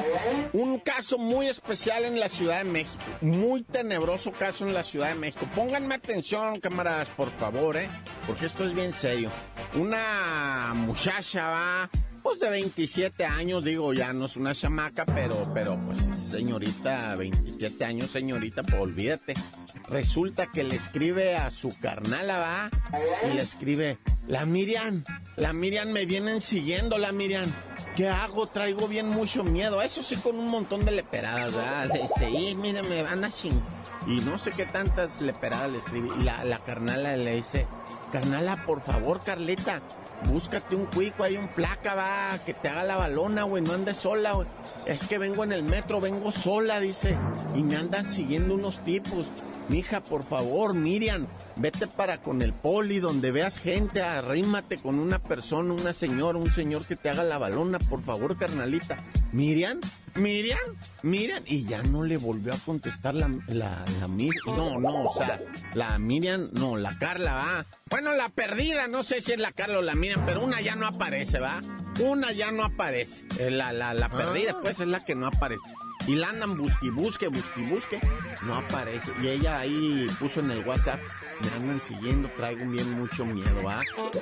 un 0.53 0.79
caso 0.79 1.17
muy 1.17 1.47
especial 1.47 2.05
en 2.05 2.19
la 2.19 2.29
Ciudad 2.29 2.59
de 2.59 2.63
México. 2.65 3.03
Muy 3.21 3.63
tenebroso 3.63 4.31
caso 4.31 4.67
en 4.67 4.73
la 4.73 4.83
Ciudad 4.83 5.09
de 5.09 5.15
México. 5.15 5.47
Pónganme 5.55 5.95
atención, 5.95 6.59
camaradas, 6.59 7.09
por 7.09 7.31
favor, 7.31 7.77
¿eh? 7.77 7.89
Porque 8.27 8.45
esto 8.45 8.65
es 8.65 8.73
bien 8.73 8.93
serio. 8.93 9.31
Una 9.73 10.73
muchacha 10.75 11.49
va, 11.49 11.89
pues 12.21 12.39
de 12.39 12.49
27 12.49 13.25
años, 13.25 13.63
digo, 13.63 13.93
ya 13.93 14.13
no 14.13 14.25
es 14.25 14.37
una 14.37 14.53
chamaca, 14.53 15.05
pero, 15.05 15.51
pero 15.53 15.79
pues 15.79 15.99
es 15.99 16.15
señorita, 16.15 17.15
27 17.15 17.85
años, 17.85 18.09
señorita, 18.09 18.63
pues 18.63 18.75
olvídate. 18.75 19.33
Resulta 19.87 20.51
que 20.51 20.63
le 20.63 20.75
escribe 20.75 21.35
a 21.35 21.49
su 21.51 21.69
carnala, 21.79 22.37
va, 22.37 22.69
y 23.29 23.33
le 23.33 23.41
escribe, 23.41 23.97
la 24.27 24.45
Miriam, 24.45 25.03
la 25.39 25.53
Miriam 25.53 25.89
me 25.89 26.05
vienen 26.05 26.41
siguiendo, 26.41 26.97
la 26.97 27.11
Miriam. 27.11 27.49
¿qué 27.99 28.07
hago? 28.07 28.47
Traigo 28.47 28.87
bien 28.87 29.09
mucho 29.09 29.43
miedo. 29.43 29.81
Eso 29.81 30.01
sí, 30.01 30.15
con 30.15 30.37
un 30.39 30.47
montón 30.47 30.85
de 30.85 30.91
leperadas, 30.91 31.53
¿verdad? 31.53 31.89
Y 32.31 32.55
mire, 32.55 32.81
me 32.83 33.03
van 33.03 33.25
a. 33.25 33.29
Y 34.07 34.21
no 34.21 34.37
sé 34.39 34.51
qué 34.51 34.65
tantas 34.65 35.21
leperadas 35.21 35.69
le 35.69 35.77
escribí. 35.79 36.09
Y 36.19 36.23
la, 36.23 36.45
la 36.45 36.59
carnala 36.59 37.17
le 37.17 37.35
dice, 37.35 37.67
carnala, 38.11 38.63
por 38.65 38.81
favor, 38.81 39.21
Carlita, 39.21 39.81
búscate 40.31 40.75
un 40.75 40.85
cuico, 40.85 41.23
hay 41.23 41.35
un 41.35 41.47
placa, 41.49 41.93
va, 41.93 42.39
que 42.45 42.53
te 42.53 42.69
haga 42.69 42.85
la 42.85 42.95
balona, 42.95 43.43
güey, 43.43 43.61
no 43.61 43.73
andes 43.73 43.97
sola, 43.97 44.31
güey. 44.33 44.47
Es 44.85 45.07
que 45.07 45.17
vengo 45.17 45.43
en 45.43 45.51
el 45.51 45.63
metro, 45.63 45.99
vengo 45.99 46.31
sola, 46.31 46.79
dice, 46.79 47.17
y 47.53 47.63
me 47.63 47.75
andan 47.75 48.05
siguiendo 48.05 48.53
unos 48.55 48.79
tipos. 48.83 49.25
Mija, 49.69 50.01
por 50.01 50.23
favor, 50.25 50.73
Miriam, 50.73 51.27
vete 51.55 51.85
para 51.85 52.21
con 52.21 52.41
el 52.41 52.53
poli, 52.53 52.99
donde 52.99 53.29
veas 53.31 53.59
gente, 53.59 54.01
arrímate 54.01 54.77
con 54.77 54.97
una 54.97 55.19
persona, 55.19 55.73
una 55.73 55.93
señora, 55.93 56.39
un 56.39 56.51
señor 56.51 56.85
que 56.87 56.95
te 56.95 57.09
haga 57.09 57.23
la 57.23 57.37
balona, 57.37 57.77
por 57.77 58.01
favor, 58.01 58.35
carnalita. 58.35 58.97
Miriam, 59.31 59.79
Miriam, 60.15 60.57
Miriam, 61.03 61.43
y 61.45 61.65
ya 61.65 61.83
no 61.83 62.03
le 62.03 62.17
volvió 62.17 62.51
a 62.51 62.57
contestar 62.57 63.13
la, 63.13 63.27
la, 63.47 63.85
la 63.99 64.07
Mir- 64.07 64.33
no, 64.47 64.79
no, 64.79 65.03
o 65.03 65.13
sea, 65.13 65.39
la 65.75 65.99
Miriam, 65.99 66.49
no, 66.53 66.75
la 66.75 66.97
Carla, 66.97 67.33
va. 67.35 67.65
Bueno, 67.91 68.13
la 68.15 68.27
perdida, 68.29 68.87
no 68.87 69.03
sé 69.03 69.21
si 69.21 69.33
es 69.33 69.39
la 69.39 69.51
Carla 69.51 69.77
o 69.79 69.81
la 69.83 69.93
Miriam, 69.93 70.23
pero 70.25 70.43
una 70.43 70.61
ya 70.61 70.75
no 70.75 70.87
aparece, 70.87 71.39
va. 71.39 71.61
Una 72.03 72.31
ya 72.31 72.51
no 72.51 72.63
aparece. 72.63 73.23
Eh, 73.39 73.51
La, 73.51 73.71
la, 73.71 73.93
la 73.93 74.09
perdida, 74.09 74.55
pues, 74.63 74.79
es 74.79 74.87
la 74.87 74.99
que 74.99 75.13
no 75.13 75.27
aparece. 75.27 75.61
Y 76.07 76.15
la 76.15 76.29
andan 76.29 76.57
busque, 76.57 76.89
busque, 76.89 77.27
busque, 77.27 77.61
busque. 77.67 77.99
No 78.43 78.55
aparece. 78.55 79.11
Y 79.21 79.27
ella 79.27 79.59
ahí 79.59 80.07
puso 80.19 80.39
en 80.39 80.51
el 80.51 80.65
WhatsApp, 80.65 80.99
me 81.41 81.51
andan 81.51 81.79
siguiendo, 81.79 82.29
traigo 82.35 82.65
bien 82.69 82.91
mucho 82.99 83.25
miedo, 83.25 83.69
¿ah? 83.69 83.81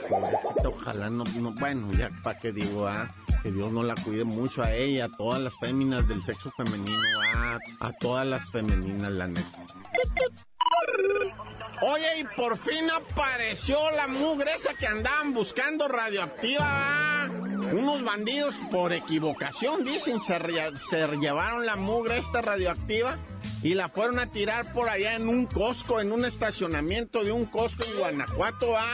Pobrecita, 0.09 0.69
ojalá 0.69 1.09
no, 1.09 1.23
no, 1.39 1.51
bueno, 1.53 1.91
ya 1.93 2.09
para 2.23 2.39
qué 2.39 2.51
digo, 2.51 2.87
¿ah? 2.87 3.09
Que 3.43 3.51
Dios 3.51 3.71
no 3.71 3.83
la 3.83 3.95
cuide 3.95 4.25
mucho 4.25 4.63
a 4.63 4.73
ella, 4.73 5.05
a 5.05 5.09
todas 5.09 5.41
las 5.41 5.57
féminas 5.59 6.07
del 6.07 6.23
sexo 6.23 6.51
femenino, 6.57 6.99
¿ah? 7.35 7.57
A 7.79 7.93
todas 7.93 8.25
las 8.27 8.49
femeninas, 8.49 9.11
la 9.11 9.27
neta. 9.27 9.65
Oye, 11.81 12.19
y 12.19 12.23
por 12.35 12.57
fin 12.57 12.89
apareció 12.89 13.77
la 13.91 14.07
mugre 14.07 14.55
esa 14.55 14.73
que 14.73 14.87
andaban 14.87 15.33
buscando 15.33 15.87
radioactiva. 15.87 16.63
¿ah? 16.63 17.06
Unos 17.71 18.03
bandidos 18.03 18.55
por 18.71 18.93
equivocación, 18.93 19.83
dicen, 19.83 20.19
se, 20.21 20.37
llevaron 21.19 21.65
la 21.65 21.75
mugre 21.75 22.17
esta 22.17 22.41
radioactiva 22.41 23.17
y 23.63 23.73
la 23.73 23.89
fueron 23.89 24.19
a 24.19 24.27
tirar 24.27 24.71
por 24.73 24.89
allá 24.89 25.15
en 25.15 25.27
un 25.27 25.45
Costco, 25.47 25.99
en 25.99 26.11
un 26.11 26.25
estacionamiento 26.25 27.23
de 27.23 27.31
un 27.31 27.45
Costco 27.45 27.83
en 27.85 27.99
Guanajuato, 27.99 28.69
¿va? 28.69 28.85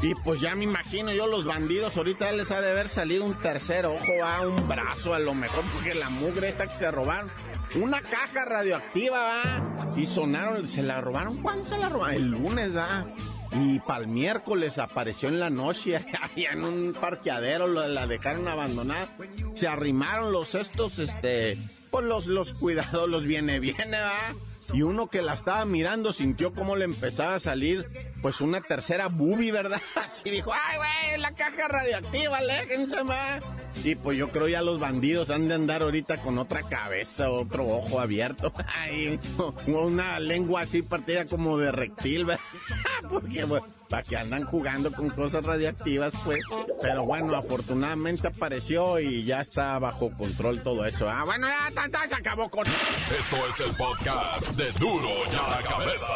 Y 0.00 0.14
pues 0.14 0.40
ya 0.40 0.54
me 0.54 0.64
imagino 0.64 1.12
yo 1.12 1.26
los 1.26 1.44
bandidos, 1.44 1.96
ahorita 1.96 2.30
les 2.32 2.50
ha 2.50 2.60
de 2.60 2.70
haber 2.70 2.88
salido 2.88 3.24
un 3.24 3.36
tercer 3.38 3.84
ojo, 3.86 4.18
¿va? 4.22 4.46
un 4.46 4.68
brazo 4.68 5.12
a 5.12 5.18
lo 5.18 5.34
mejor, 5.34 5.64
porque 5.74 5.94
la 5.94 6.08
mugre 6.08 6.48
esta 6.48 6.66
que 6.66 6.74
se 6.74 6.90
robaron, 6.90 7.30
una 7.74 8.00
caja 8.00 8.44
radioactiva, 8.44 9.18
va, 9.18 9.90
y 9.96 10.06
sonaron, 10.06 10.68
se 10.68 10.82
la 10.82 11.00
robaron, 11.00 11.42
¿cuándo 11.42 11.64
se 11.64 11.76
la 11.76 11.88
robaron? 11.88 12.14
El 12.14 12.30
lunes, 12.30 12.76
va. 12.76 13.04
Y 13.52 13.80
para 13.80 14.00
el 14.00 14.08
miércoles 14.08 14.78
apareció 14.78 15.28
en 15.28 15.38
la 15.38 15.50
noche 15.50 15.96
allá 16.22 16.52
en 16.52 16.64
un 16.64 16.92
parqueadero, 16.92 17.66
la 17.66 18.06
dejaron 18.06 18.46
abandonada. 18.48 19.08
Se 19.54 19.66
arrimaron 19.66 20.32
los 20.32 20.54
estos, 20.54 20.98
este, 20.98 21.56
pues 21.90 22.04
los, 22.04 22.26
los 22.26 22.54
cuidados, 22.54 23.08
los 23.08 23.24
viene, 23.24 23.58
viene, 23.60 23.98
va. 24.00 24.34
Y 24.72 24.82
uno 24.82 25.08
que 25.08 25.22
la 25.22 25.34
estaba 25.34 25.64
mirando 25.64 26.12
sintió 26.12 26.52
cómo 26.52 26.76
le 26.76 26.84
empezaba 26.84 27.34
a 27.34 27.40
salir, 27.40 27.88
pues 28.20 28.40
una 28.40 28.60
tercera 28.60 29.08
boobie, 29.08 29.52
¿verdad? 29.52 29.80
Así 29.96 30.30
dijo, 30.30 30.52
ay, 30.52 30.76
güey, 30.76 31.20
la 31.20 31.32
caja 31.32 31.68
radioactiva, 31.68 32.38
aléjense, 32.38 33.04
ma. 33.04 33.40
Y 33.84 33.94
pues 33.94 34.18
yo 34.18 34.28
creo 34.28 34.48
ya 34.48 34.62
los 34.62 34.78
bandidos 34.80 35.30
han 35.30 35.48
de 35.48 35.54
andar 35.54 35.82
ahorita 35.82 36.18
con 36.18 36.38
otra 36.38 36.62
cabeza, 36.64 37.30
otro 37.30 37.66
ojo 37.68 38.00
abierto, 38.00 38.52
ay, 38.76 39.18
una 39.66 40.20
lengua 40.20 40.62
así 40.62 40.82
partida 40.82 41.26
como 41.26 41.58
de 41.58 41.72
reptil, 41.72 42.24
¿verdad? 42.24 42.42
Porque, 43.08 43.44
para 43.88 44.02
que 44.02 44.16
andan 44.16 44.44
jugando 44.44 44.92
con 44.92 45.10
cosas 45.10 45.44
radiactivas, 45.44 46.12
pues. 46.24 46.40
Pero 46.80 47.04
bueno, 47.04 47.34
afortunadamente 47.34 48.28
apareció 48.28 48.98
y 48.98 49.24
ya 49.24 49.40
está 49.40 49.78
bajo 49.78 50.10
control 50.16 50.62
todo 50.62 50.84
eso. 50.84 51.08
Ah, 51.08 51.24
bueno, 51.24 51.46
ya 51.48 51.74
tan, 51.74 51.90
tan, 51.90 52.08
se 52.08 52.14
acabó 52.14 52.48
con... 52.48 52.66
Esto 52.66 53.36
es 53.48 53.60
el 53.60 53.74
podcast 53.74 54.48
de 54.50 54.70
Duro 54.72 55.08
y 55.30 55.36
a 55.36 55.56
la 55.56 55.62
Cabeza. 55.62 56.12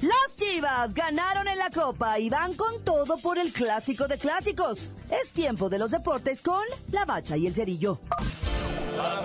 Las 0.00 0.36
Chivas 0.36 0.94
ganaron 0.94 1.48
en 1.48 1.58
la 1.58 1.70
Copa 1.70 2.18
y 2.18 2.30
van 2.30 2.54
con 2.54 2.84
todo 2.84 3.18
por 3.18 3.38
el 3.38 3.52
clásico 3.52 4.06
de 4.06 4.16
clásicos. 4.16 4.90
Es 5.10 5.32
tiempo 5.32 5.68
de 5.68 5.78
los 5.78 5.90
deportes 5.90 6.42
con 6.42 6.62
La 6.92 7.04
Bacha 7.04 7.36
y 7.36 7.46
el 7.46 7.54
Cerillo. 7.54 7.98
¡La 8.96 9.20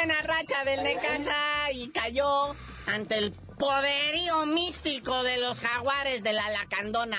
buena 0.00 0.22
racha 0.22 0.64
del 0.64 0.82
Necaxa 0.82 1.72
y 1.74 1.90
cayó 1.90 2.54
ante 2.86 3.18
el 3.18 3.32
poderío 3.58 4.46
místico 4.46 5.22
de 5.22 5.36
los 5.36 5.60
jaguares 5.60 6.22
de 6.22 6.32
la 6.32 6.48
Lacandona. 6.48 7.18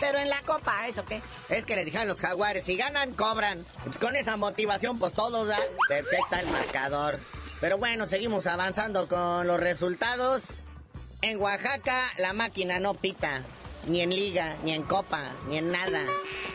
Pero 0.00 0.18
en 0.18 0.30
la 0.30 0.40
copa, 0.40 0.88
¿eso 0.88 1.04
qué? 1.04 1.20
Es 1.50 1.66
que 1.66 1.76
les 1.76 1.84
dijeron 1.84 2.08
los 2.08 2.18
jaguares, 2.18 2.64
si 2.64 2.76
ganan, 2.76 3.12
cobran. 3.12 3.66
Pues 3.84 3.98
con 3.98 4.16
esa 4.16 4.38
motivación, 4.38 4.98
pues 4.98 5.12
todos, 5.12 5.48
¿da? 5.48 5.58
Pero 5.88 6.08
sí 6.08 6.16
está 6.16 6.40
el 6.40 6.46
marcador. 6.46 7.20
Pero 7.60 7.76
bueno, 7.76 8.06
seguimos 8.06 8.46
avanzando 8.46 9.06
con 9.08 9.46
los 9.46 9.60
resultados. 9.60 10.62
En 11.20 11.38
Oaxaca, 11.38 12.02
la 12.16 12.32
máquina 12.32 12.80
no 12.80 12.94
pita. 12.94 13.42
Ni 13.88 14.00
en 14.00 14.08
liga, 14.08 14.56
ni 14.64 14.72
en 14.72 14.84
copa, 14.84 15.32
ni 15.48 15.58
en 15.58 15.70
nada. 15.70 16.00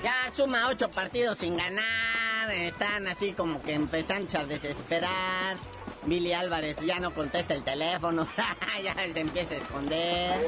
Ya 0.04 0.32
suma 0.36 0.70
ocho 0.70 0.90
partidos 0.90 1.38
sin 1.38 1.56
ganar. 1.56 2.21
Están 2.52 3.08
así 3.08 3.34
como 3.34 3.62
que 3.62 3.74
empezando 3.74 4.38
a 4.38 4.46
desesperar. 4.46 5.58
Billy 6.04 6.34
Álvarez 6.34 6.78
ya 6.84 7.00
no 7.00 7.14
contesta 7.14 7.54
el 7.54 7.64
teléfono. 7.64 8.28
ya 8.84 8.96
se 9.14 9.20
empieza 9.20 9.54
a 9.56 9.58
esconder. 9.58 10.42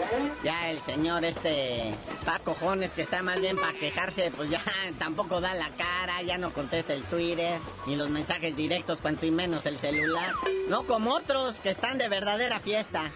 Ya 0.44 0.70
el 0.70 0.80
señor 0.82 1.24
este 1.26 1.94
Paco 2.26 2.56
Jones, 2.60 2.92
que 2.94 3.04
está 3.04 3.22
más 3.22 3.40
bien 3.40 3.56
para 3.56 3.74
quejarse, 3.74 4.32
pues 4.36 4.50
ya 4.50 4.62
tampoco 5.00 5.42
da 5.42 5.54
la 5.54 5.70
cara. 5.70 6.22
Ya 6.24 6.38
no 6.38 6.54
contesta 6.54 6.94
el 6.94 7.04
Twitter. 7.04 7.60
Ni 7.86 7.96
los 7.96 8.10
mensajes 8.10 8.56
directos, 8.56 9.00
cuanto 9.02 9.26
y 9.26 9.32
menos 9.32 9.66
el 9.66 9.78
celular. 9.80 10.34
No 10.68 10.86
como 10.86 11.14
otros 11.14 11.60
que 11.60 11.70
están 11.70 11.98
de 11.98 12.08
verdadera 12.08 12.60
fiesta. 12.60 13.12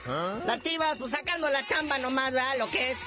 Las 0.46 0.62
chivas, 0.62 0.98
pues 1.00 1.12
sacando 1.12 1.50
la 1.50 1.66
chamba 1.66 1.98
nomás, 1.98 2.34
¿verdad? 2.34 2.58
Lo 2.60 2.70
que 2.70 2.92
es 2.92 3.00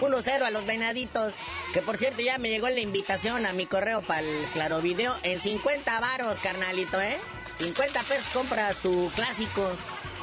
1-0 0.00 0.42
a 0.42 0.50
los 0.50 0.66
venaditos. 0.66 1.34
Que 1.72 1.82
por 1.82 1.96
cierto, 1.96 2.22
ya 2.22 2.38
me 2.38 2.48
llegó 2.48 2.68
la 2.68 2.80
invitación 2.80 3.46
a 3.46 3.52
mi 3.52 3.66
correo 3.66 4.02
para 4.02 4.20
el 4.20 4.46
Claro 4.52 4.80
Video 4.80 5.14
en 5.22 5.40
50 5.40 6.00
varos, 6.00 6.40
carnalito, 6.40 7.00
¿eh? 7.00 7.18
50 7.58 8.00
pesos 8.02 8.26
compras 8.32 8.76
tu 8.76 9.10
clásico. 9.14 9.70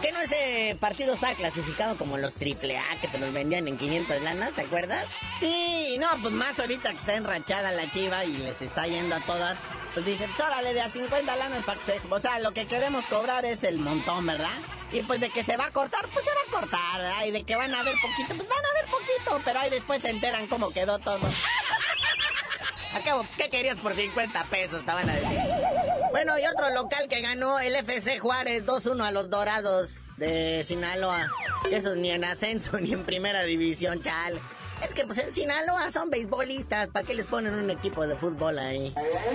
¿Qué 0.02 0.12
no 0.12 0.20
ese 0.20 0.78
partido 0.80 1.14
estaba 1.14 1.34
clasificado 1.36 1.98
como 1.98 2.18
los 2.18 2.34
AAA 2.34 3.00
que 3.02 3.08
te 3.08 3.18
los 3.18 3.34
vendían 3.34 3.68
en 3.68 3.78
500 3.78 4.22
lanas, 4.22 4.54
¿te 4.54 4.62
acuerdas? 4.62 5.06
Sí, 5.40 5.98
no, 6.00 6.08
pues 6.22 6.34
más 6.34 6.60
ahorita 6.60 6.92
que 6.92 6.98
está 6.98 7.16
enrachada 7.16 7.72
la 7.72 7.90
chiva 7.90 8.26
y 8.26 8.38
les 8.38 8.62
está 8.62 8.88
yendo 8.88 9.16
a 9.16 9.22
todas, 9.26 9.58
pues 9.96 10.06
dicen, 10.06 10.30
órale, 10.38 10.74
de 10.74 10.82
a 10.82 10.90
50 10.90 11.36
lanas 11.38 11.64
para 11.64 11.80
que 11.80 11.86
se... 11.86 12.02
O 12.10 12.20
sea, 12.20 12.38
lo 12.40 12.52
que 12.52 12.68
queremos 12.68 13.06
cobrar 13.06 13.46
es 13.46 13.64
el 13.64 13.80
montón, 13.80 14.26
¿verdad? 14.26 14.52
Y 14.92 15.02
pues 15.04 15.22
de 15.22 15.30
que 15.30 15.42
se 15.42 15.56
va 15.56 15.68
a 15.68 15.72
cortar, 15.72 16.06
pues 16.14 16.26
se 16.26 16.32
va 16.32 16.42
a 16.50 16.60
cortar, 16.60 17.02
¿verdad? 17.02 17.26
Y 17.26 17.32
de 17.32 17.44
que 17.46 17.56
van 17.56 17.74
a 17.74 17.82
ver 17.82 17.96
poquito, 18.02 18.36
pues 18.36 18.50
van 18.50 18.66
a 18.66 18.74
ver 18.74 18.86
poquito, 18.92 19.42
pero 19.46 19.60
ahí 19.62 19.70
después 19.70 20.02
se 20.02 20.10
enteran 20.10 20.48
cómo 20.48 20.72
quedó 20.72 21.00
todo. 21.00 21.22
Acabo, 22.94 23.26
¿qué 23.38 23.50
querías 23.50 23.78
por 23.78 23.96
50 23.96 24.44
pesos? 24.46 24.82
Estaban 24.82 25.10
a 25.10 25.16
decir. 25.16 25.40
Bueno, 26.12 26.38
y 26.38 26.46
otro 26.46 26.70
local 26.72 27.08
que 27.08 27.22
ganó 27.22 27.60
el 27.60 27.74
FC 27.76 28.20
Juárez 28.20 28.66
2-1 28.66 29.02
a 29.02 29.12
los 29.12 29.30
Dorados 29.30 29.92
de 30.18 30.66
Sinaloa. 30.68 31.26
Esos 31.72 31.96
ni 31.96 32.12
en 32.12 32.26
ascenso 32.26 32.78
ni 32.82 32.92
en 32.92 33.04
primera 33.04 33.44
división, 33.44 34.02
chal. 34.02 34.42
Es 34.84 34.94
que 34.94 35.06
pues 35.06 35.18
en 35.20 35.34
Sinaloa 35.34 35.92
son 35.92 36.10
beisbolistas, 36.10 36.90
¿para 36.90 37.06
qué 37.06 37.14
les 37.14 37.26
ponen 37.26 37.54
un 37.54 37.70
equipo 37.70 38.06
de 38.06 38.16
fútbol 38.16 38.60
ahí? 38.60 38.94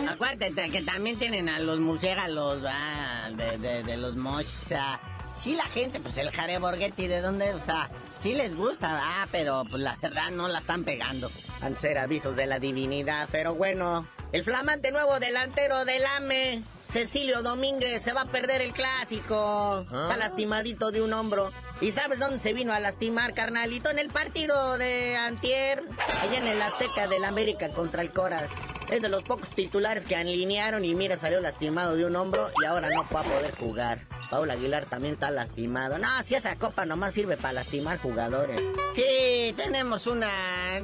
Acuérdate 0.08 0.70
que 0.70 0.82
también 0.82 1.18
tienen 1.18 1.48
a 1.48 1.58
los 1.58 1.80
murciélagos, 1.80 2.62
ah, 2.66 3.28
de, 3.32 3.96
los 3.96 4.16
moch, 4.16 4.44
o 4.44 4.68
sea, 4.68 5.00
sí 5.34 5.54
la 5.54 5.64
gente, 5.64 6.00
pues 6.00 6.16
el 6.18 6.30
Jare 6.30 6.58
Borghetti, 6.58 7.06
¿de 7.06 7.20
dónde? 7.20 7.52
O 7.54 7.64
sea, 7.64 7.90
sí 8.22 8.34
les 8.34 8.54
gusta, 8.54 9.00
ah, 9.02 9.26
pero 9.32 9.64
pues 9.68 9.82
la 9.82 9.96
verdad 9.96 10.30
no 10.30 10.48
la 10.48 10.58
están 10.58 10.84
pegando. 10.84 11.30
Han 11.62 11.76
ser 11.76 11.98
avisos 11.98 12.36
de 12.36 12.46
la 12.46 12.58
divinidad, 12.58 13.28
pero 13.32 13.54
bueno. 13.54 14.06
El 14.32 14.44
flamante 14.44 14.92
nuevo 14.92 15.18
delantero 15.18 15.84
del 15.84 16.06
AME, 16.06 16.62
Cecilio 16.90 17.42
Domínguez, 17.42 18.02
se 18.02 18.12
va 18.12 18.22
a 18.22 18.26
perder 18.26 18.60
el 18.62 18.72
clásico. 18.72 19.82
Está 19.82 20.16
lastimadito 20.16 20.90
de 20.90 21.00
un 21.02 21.12
hombro. 21.12 21.52
¿Y 21.80 21.92
sabes 21.92 22.18
dónde 22.18 22.40
se 22.40 22.52
vino 22.52 22.72
a 22.72 22.80
lastimar, 22.80 23.32
carnalito? 23.32 23.90
En 23.90 23.98
el 23.98 24.10
partido 24.10 24.76
de 24.76 25.16
Antier, 25.16 25.84
allá 26.22 26.38
en 26.38 26.46
el 26.48 26.60
Azteca 26.60 27.06
del 27.06 27.24
América 27.24 27.70
contra 27.70 28.02
el 28.02 28.10
Coras. 28.10 28.50
Es 28.90 29.00
de 29.02 29.08
los 29.08 29.22
pocos 29.22 29.50
titulares 29.50 30.04
que 30.04 30.16
alinearon 30.16 30.84
y 30.84 30.96
mira, 30.96 31.16
salió 31.16 31.40
lastimado 31.40 31.94
de 31.94 32.04
un 32.04 32.16
hombro 32.16 32.50
y 32.60 32.64
ahora 32.64 32.90
no 32.90 33.04
va 33.04 33.20
a 33.20 33.22
poder 33.22 33.54
jugar. 33.54 34.04
Paul 34.28 34.50
Aguilar 34.50 34.84
también 34.86 35.14
está 35.14 35.30
lastimado. 35.30 35.96
No, 35.98 36.08
si 36.24 36.34
esa 36.34 36.56
copa 36.56 36.84
nomás 36.86 37.14
sirve 37.14 37.36
para 37.36 37.52
lastimar 37.52 38.00
jugadores. 38.00 38.60
Sí, 38.96 39.54
tenemos 39.56 40.08
una 40.08 40.28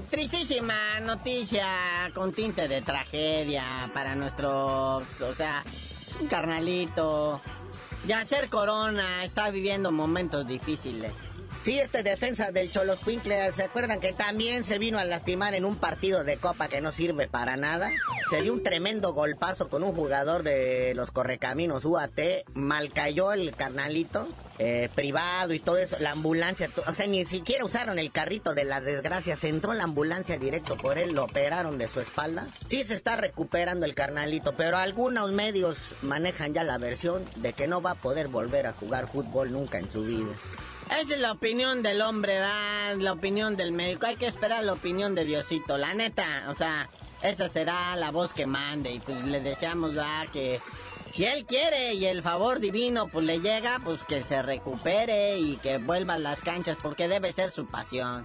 tristísima 0.09 1.01
noticia 1.01 1.67
con 2.15 2.33
tinte 2.33 2.69
de 2.69 2.81
tragedia 2.81 3.91
para 3.93 4.15
nuestro, 4.15 4.99
o 4.99 5.35
sea, 5.37 5.65
un 6.21 6.27
carnalito. 6.29 7.41
Yacer 8.07 8.49
Corona 8.49 9.25
está 9.25 9.51
viviendo 9.51 9.91
momentos 9.91 10.47
difíciles. 10.47 11.13
Sí, 11.67 11.81
este 11.81 12.05
defensa 12.05 12.53
del 12.53 12.71
Cholos 12.71 13.01
Quinkle, 13.01 13.51
¿se 13.51 13.65
acuerdan 13.65 13.99
que 13.99 14.13
también 14.13 14.63
se 14.63 14.79
vino 14.79 15.01
a 15.01 15.05
lastimar 15.05 15.53
en 15.57 15.65
un 15.65 15.75
partido 15.75 16.23
de 16.23 16.37
copa 16.37 16.69
que 16.69 16.81
no 16.81 16.93
sirve 16.93 17.27
para 17.27 17.57
nada? 17.57 17.91
Se 18.31 18.41
dio 18.41 18.53
un 18.53 18.63
tremendo 18.63 19.13
golpazo 19.15 19.69
con 19.69 19.83
un 19.83 19.93
jugador 19.93 20.45
de 20.45 20.93
los 20.95 21.11
Correcaminos 21.11 21.85
UAT, 21.85 22.21
mal 22.55 22.93
cayó 22.93 23.33
el 23.33 23.53
carnalito, 23.57 24.29
eh, 24.61 24.89
privado 24.95 25.55
y 25.55 25.59
todo 25.59 25.79
eso, 25.79 25.97
la 25.99 26.13
ambulancia, 26.13 26.71
o 26.87 26.95
sea, 26.95 27.09
ni 27.09 27.25
siquiera 27.25 27.65
usaron 27.65 27.99
el 27.99 28.13
carrito 28.13 28.55
de 28.55 28.63
las 28.63 28.85
desgracias, 28.85 29.43
entró 29.43 29.75
la 29.75 29.83
ambulancia 29.83 30.39
directo 30.39 30.77
por 30.77 30.99
él, 30.99 31.15
lo 31.15 31.25
operaron 31.25 31.79
de 31.79 31.89
su 31.89 31.99
espalda. 31.99 32.47
Sí 32.69 32.85
se 32.85 32.95
está 32.95 33.17
recuperando 33.17 33.87
el 33.87 33.97
carnalito, 33.97 34.53
pero 34.53 34.77
algunos 34.77 35.33
medios 35.33 35.97
manejan 36.03 36.55
ya 36.55 36.63
la 36.63 36.79
versión 36.79 37.25
de 37.35 37.55
que 37.55 37.67
no 37.67 37.83
va 37.83 37.91
a 37.91 37.97
poder 37.97 38.29
volver 38.29 38.69
a 38.69 38.73
jugar 38.73 39.09
fútbol 39.09 39.51
nunca 39.51 39.81
en 39.81 39.91
su 39.91 40.03
vida. 40.03 40.31
Esa 40.87 41.15
es 41.15 41.21
la 41.21 41.33
opinión 41.33 41.83
del 41.83 42.01
hombre, 42.01 42.39
¿va? 42.39 42.95
la 42.95 43.13
opinión 43.13 43.57
del 43.57 43.73
médico. 43.73 44.07
Hay 44.07 44.17
que 44.17 44.27
esperar 44.27 44.63
la 44.63 44.73
opinión 44.73 45.15
de 45.15 45.25
Diosito. 45.25 45.77
La 45.79 45.95
neta, 45.95 46.47
o 46.49 46.55
sea, 46.55 46.89
esa 47.23 47.49
será 47.49 47.97
la 47.97 48.11
voz 48.11 48.33
que 48.33 48.47
mande. 48.47 48.93
Y 48.93 49.01
pues 49.01 49.25
le 49.25 49.41
deseamos, 49.41 49.97
va, 49.97 50.27
que 50.33 50.61
si 51.13 51.25
él 51.25 51.45
quiere 51.45 51.95
y 51.95 52.07
el 52.07 52.23
favor 52.23 52.61
divino 52.61 53.09
pues 53.09 53.25
le 53.25 53.41
llega, 53.41 53.81
pues 53.85 54.05
que 54.05 54.23
se 54.23 54.43
recupere 54.43 55.39
y 55.39 55.57
que 55.57 55.79
vuelva 55.79 56.15
a 56.15 56.19
las 56.19 56.41
canchas 56.41 56.77
porque 56.81 57.09
debe 57.09 57.33
ser 57.33 57.51
su 57.51 57.67
pasión. 57.67 58.25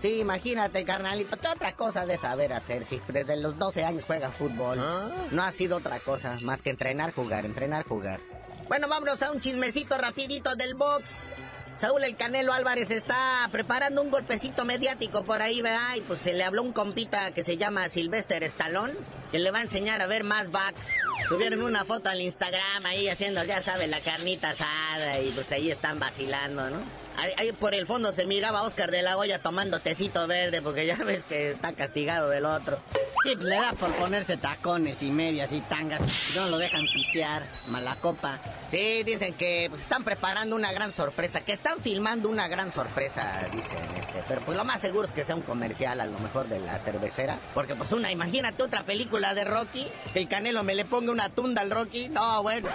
Sí, 0.00 0.18
imagínate, 0.18 0.84
carnalito, 0.84 1.36
¿qué 1.36 1.46
otra 1.46 1.74
cosa 1.74 2.04
de 2.04 2.18
saber 2.18 2.52
hacer? 2.52 2.84
Si 2.84 3.00
desde 3.08 3.36
los 3.36 3.56
12 3.56 3.84
años 3.84 4.04
juega 4.04 4.32
fútbol, 4.32 4.82
no 5.30 5.42
ha 5.42 5.52
sido 5.52 5.76
otra 5.76 6.00
cosa 6.00 6.36
más 6.42 6.60
que 6.60 6.70
entrenar, 6.70 7.12
jugar, 7.14 7.44
entrenar, 7.44 7.84
jugar. 7.86 8.18
Bueno, 8.66 8.88
vámonos 8.88 9.22
a 9.22 9.30
un 9.30 9.40
chismecito 9.40 9.96
rapidito 9.98 10.56
del 10.56 10.74
box. 10.74 11.30
Saúl 11.76 12.04
el 12.04 12.16
Canelo 12.16 12.52
Álvarez 12.52 12.90
está 12.90 13.48
preparando 13.50 14.02
un 14.02 14.10
golpecito 14.10 14.64
mediático 14.64 15.24
por 15.24 15.42
ahí, 15.42 15.62
¿verdad? 15.62 15.96
Y 15.96 16.00
pues 16.02 16.20
se 16.20 16.32
le 16.32 16.44
habló 16.44 16.62
un 16.62 16.72
compita 16.72 17.32
que 17.32 17.42
se 17.42 17.56
llama 17.56 17.88
Sylvester 17.88 18.42
Stallone, 18.44 18.94
que 19.30 19.38
le 19.38 19.50
va 19.50 19.58
a 19.58 19.62
enseñar 19.62 20.00
a 20.02 20.06
ver 20.06 20.22
más 20.22 20.50
backs. 20.50 20.88
Subieron 21.28 21.62
una 21.62 21.84
foto 21.84 22.10
al 22.10 22.20
Instagram 22.20 22.84
ahí 22.84 23.08
haciendo, 23.08 23.44
ya 23.44 23.62
sabe, 23.62 23.86
la 23.86 24.00
carnita 24.00 24.50
asada 24.50 25.20
y 25.20 25.30
pues 25.30 25.50
ahí 25.52 25.70
están 25.70 25.98
vacilando, 25.98 26.68
¿no? 26.70 26.78
Ahí, 27.16 27.52
por 27.52 27.74
el 27.74 27.86
fondo 27.86 28.10
se 28.10 28.26
miraba 28.26 28.60
a 28.60 28.62
Oscar 28.62 28.90
de 28.90 29.02
la 29.02 29.18
Hoya 29.18 29.38
tomando 29.38 29.80
tecito 29.80 30.26
verde 30.26 30.62
porque 30.62 30.86
ya 30.86 30.96
ves 30.96 31.22
que 31.24 31.52
está 31.52 31.72
castigado 31.72 32.30
del 32.30 32.46
otro. 32.46 32.78
Sí, 33.22 33.36
le 33.36 33.54
da 33.54 33.72
por 33.74 33.92
ponerse 33.92 34.36
tacones 34.36 35.00
y 35.02 35.10
medias 35.10 35.52
y 35.52 35.60
tangas. 35.60 36.02
No 36.34 36.48
lo 36.48 36.58
dejan 36.58 36.80
pistear, 36.92 37.44
mala 37.68 37.94
copa. 37.96 38.40
Sí, 38.70 39.04
dicen 39.04 39.34
que 39.34 39.66
pues, 39.68 39.82
están 39.82 40.02
preparando 40.02 40.56
una 40.56 40.72
gran 40.72 40.92
sorpresa, 40.92 41.42
que 41.42 41.52
están 41.52 41.80
filmando 41.82 42.28
una 42.28 42.48
gran 42.48 42.72
sorpresa, 42.72 43.40
dicen. 43.52 43.78
Este, 43.96 44.24
pero 44.26 44.40
pues 44.40 44.56
lo 44.56 44.64
más 44.64 44.80
seguro 44.80 45.06
es 45.06 45.12
que 45.12 45.22
sea 45.22 45.36
un 45.36 45.42
comercial 45.42 46.00
a 46.00 46.06
lo 46.06 46.18
mejor 46.18 46.48
de 46.48 46.58
la 46.58 46.76
cervecera. 46.80 47.38
Porque 47.54 47.76
pues 47.76 47.92
una, 47.92 48.10
imagínate 48.10 48.60
otra 48.64 48.84
película 48.84 49.34
de 49.34 49.44
Rocky, 49.44 49.86
que 50.12 50.18
el 50.18 50.28
Canelo 50.28 50.64
me 50.64 50.74
le 50.74 50.84
ponga 50.84 51.11
una 51.12 51.28
tunda 51.28 51.62
al 51.62 51.70
Rocky. 51.70 52.08
No, 52.08 52.42
bueno. 52.42 52.68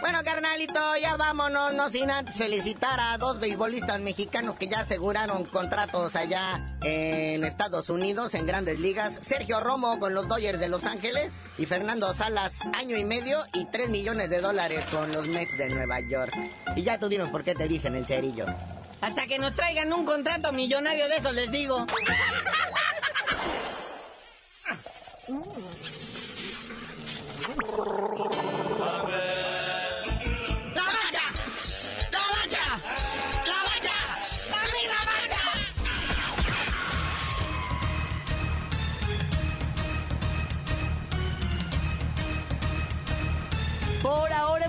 Bueno, 0.00 0.22
carnalito, 0.24 0.96
ya 0.96 1.16
vámonos, 1.16 1.72
no 1.72 1.88
sin 1.88 2.10
antes 2.10 2.36
felicitar 2.36 3.00
a 3.00 3.16
dos 3.16 3.40
beisbolistas 3.40 4.00
mexicanos 4.00 4.56
que 4.56 4.68
ya 4.68 4.80
aseguraron 4.80 5.44
contratos 5.44 6.16
allá 6.16 6.76
en 6.82 7.44
Estados 7.44 7.88
Unidos, 7.88 8.34
en 8.34 8.44
grandes 8.44 8.80
ligas. 8.80 9.18
Sergio 9.22 9.60
Romo 9.60 9.98
con 10.00 10.12
los 10.12 10.28
Dodgers 10.28 10.58
de 10.58 10.68
Los 10.68 10.84
Ángeles 10.84 11.32
y 11.56 11.64
Fernando 11.64 12.12
Salas, 12.12 12.60
año 12.74 12.98
y 12.98 13.04
medio 13.04 13.44
y 13.54 13.64
tres 13.66 13.88
millones 13.88 14.28
de 14.28 14.40
dólares 14.40 14.84
con 14.90 15.10
los 15.12 15.28
Mets 15.28 15.56
de 15.56 15.70
Nueva 15.70 16.00
York. 16.00 16.34
Y 16.76 16.82
ya 16.82 16.98
tú 16.98 17.08
dinos 17.08 17.30
por 17.30 17.44
qué 17.44 17.54
te 17.54 17.68
dicen 17.68 17.94
el 17.94 18.06
cerillo. 18.06 18.46
Hasta 19.00 19.26
que 19.26 19.38
nos 19.38 19.54
traigan 19.54 19.92
un 19.92 20.04
contrato 20.04 20.52
millonario 20.52 21.08
de 21.08 21.16
eso, 21.16 21.32
les 21.32 21.50
digo. 21.50 21.86